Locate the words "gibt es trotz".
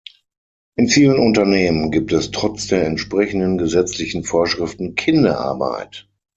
1.91-2.65